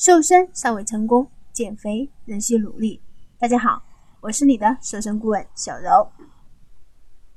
[0.00, 2.98] 瘦身尚未成功，减肥仍需努力。
[3.38, 3.82] 大家好，
[4.22, 6.10] 我是你的瘦身顾问小柔。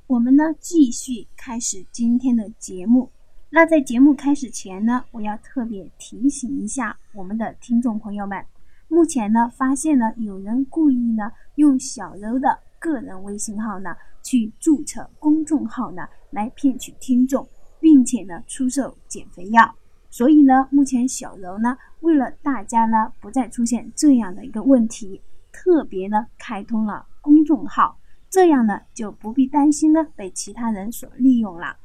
[0.06, 3.12] 我们呢继续开始今天的节目。
[3.50, 8.42] 那在节目开始前呢，我要特别提醒一下我们的听众朋友们，
[8.88, 17.46] 目前呢发现呢有人故意呢用小柔的个人微信号呢去注册公众号呢来骗取听众，
[17.78, 19.76] 并且呢出售减肥药。
[20.14, 27.98] 所以呢，目前小柔呢，为了大家呢不再出现这样的一个问题，特别呢开通了公众号，
[28.30, 31.78] 这样呢就不必担心呢被其他人所利用了。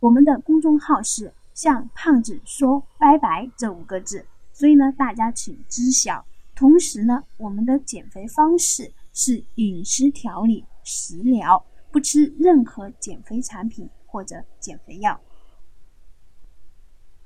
[0.00, 6.26] 我们的公众号是“向胖子说拜拜”这五个字，所以呢大家请知晓。
[6.56, 15.20] 同时呢，我们的减肥方式是饮食调理食疗，不吃任何减肥产品或者减肥药。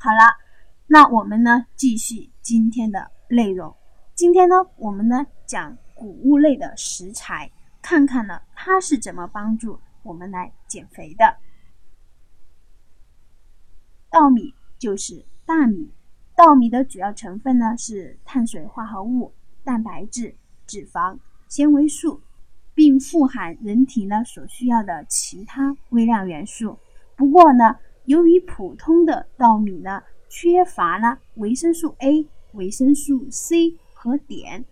[0.05, 0.35] 好了，
[0.89, 3.73] 那我们呢继续今天的内容。
[4.17, 7.49] 今天呢，我们呢讲谷物类的食材，
[7.81, 11.37] 看看呢它是怎么帮助我们来减肥的。
[14.11, 15.93] 稻米就是大米，
[16.35, 20.35] 稻米的主要成分呢是碳水化合物、蛋白质、
[20.67, 22.21] 脂肪、纤维素，
[22.75, 26.77] 并富含人体呢所需要的其他微量元素。
[27.15, 34.65] 不过呢，由于普通的稻米呢缺乏了维生素 A、维生素 C 和碘，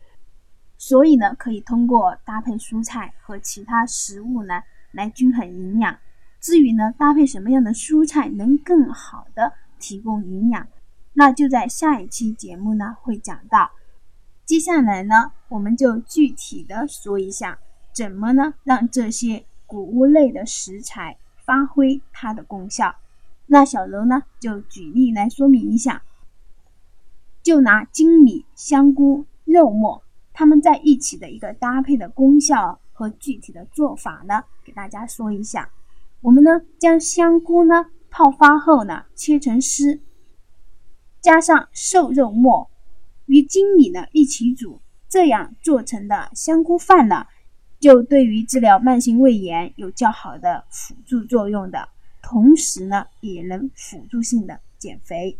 [0.76, 5.96] 所以呢可以通过搭配蔬菜和其他食物呢来均衡营养。
[6.40, 10.66] 至于呢搭配什么样的蔬菜能更好的提供营养，
[11.12, 13.70] 那就在下一期节目呢会讲到。
[14.44, 17.58] 接下来呢我们就具体的说一下，
[17.92, 21.16] 怎么呢让这些谷物类的食材。
[21.42, 22.94] 发挥它的功效，
[23.52, 26.04] 那小柔呢就举例来说明一下。
[27.42, 35.68] 就拿粳米、香菇、肉末，它们在一起的一个搭配的功效和具体的做法呢，给大家说一下。
[36.20, 39.98] 我们呢将香菇呢泡发后呢切成丝，
[41.20, 42.70] 加上瘦肉末
[43.26, 47.26] 与粳米呢一起煮，这样做成的香菇饭呢。
[47.80, 51.88] 就对于治疗慢性胃炎有较好的辅助作用的，
[52.22, 55.38] 同时呢，也能辅助性的减肥。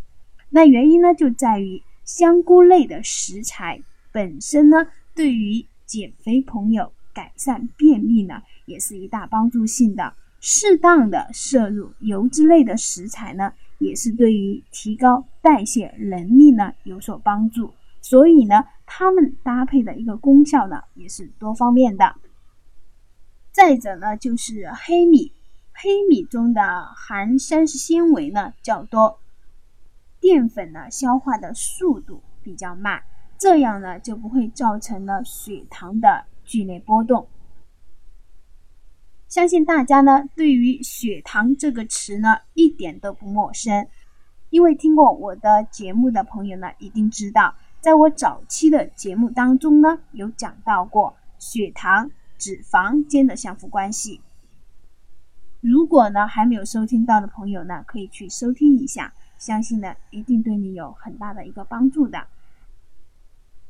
[0.49, 3.81] 那原因呢，就在于香菇类的食材
[4.13, 10.15] 本身呢，对于减肥朋友改善便秘呢，也是一大帮助性的。
[10.41, 17.73] 适当的摄入油脂类的食材呢，也是对于提高代谢能力呢有所帮助。
[18.01, 22.17] 所以呢，它们搭配的一个功效呢，也是多方面的。
[23.53, 25.31] 再者呢，就是黑米，
[25.83, 26.61] 黑米中的
[26.95, 29.19] 含膳食纤维呢较多，
[30.21, 33.03] 淀粉呢消化的速度比较慢，
[33.39, 37.27] 这样呢就不会造成了血糖的剧烈波动。
[39.29, 43.89] 相信大家呢对于血糖这个词呢一点都不陌生，
[44.51, 52.11] 因为听过我的节目的朋友呢一定知道，在我早期的节目当中呢有讲到过血糖。
[52.41, 54.23] 脂肪间的相互关系。
[55.61, 62.27] 如果呢还没有收听到的朋友呢，可以去收听一下，相信呢一定对你有很大的一个帮助的。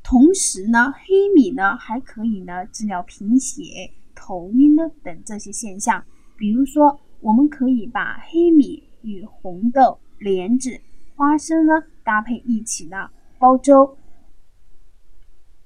[0.01, 6.03] 同时呢，黑米呢还可以呢治疗贫血、头晕呢等这些现象。
[6.37, 10.81] 比如说，我们可以把黑米与红豆、莲子、
[11.15, 13.97] 花生呢搭配一起呢煲粥，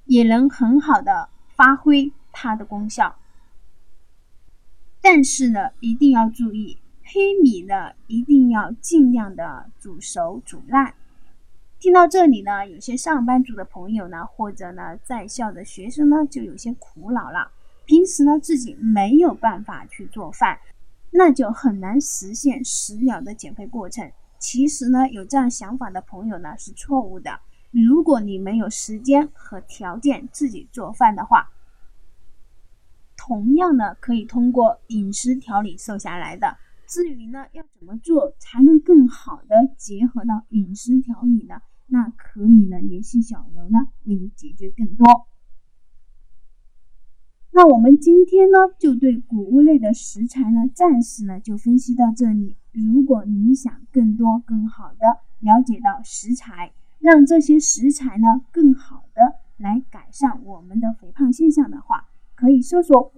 [0.04, 2.12] 也能很好的发挥。
[2.38, 3.16] 它的功效，
[5.08, 10.92] 但是呢，一定要注意，黑米呢一定要尽量的煮熟煮烂。
[11.78, 17.52] 听到这里呢，有些上班族的朋友呢，或者呢在校的学生呢，就有些苦恼了。
[17.84, 20.58] 平时呢自己没有办法去做饭，
[21.12, 24.10] 那就很难实现十秒的减肥过程。
[24.40, 27.38] 其实呢，有这样想法的朋友呢是错误的。
[27.70, 31.48] 如果你没有时间和条件自己做饭的话，
[33.26, 36.56] 同样呢，可以通过饮食调理瘦下来的。
[36.86, 41.56] 至于呢，要怎么做才能更好的结合到饮食调理呢？
[41.88, 45.26] 那可以呢，联系小柔呢，为你解决更多。
[47.50, 52.56] 那我们今天呢，就对谷物类的食材呢，暂时呢就分析到这里。
[52.70, 63.10] 如果你想更多、更好的了解到食材，让这些食材呢，更好的来改善我们的肥胖现象的话，可以搜索，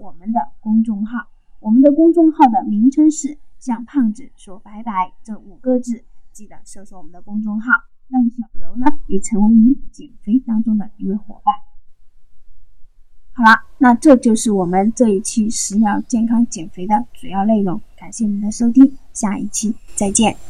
[1.79, 7.73] 们的公众号的名称是“向胖子说拜拜”这五个字，记得搜索我们的公众号，
[8.09, 9.79] 让小柔呢也成为您。
[9.93, 11.55] 减肥当中的一位伙伴。
[13.33, 17.81] 好了，那这就是我们这一期食疗健康减肥的主要内容。
[17.97, 20.49] 感谢您的收听，下一期再见。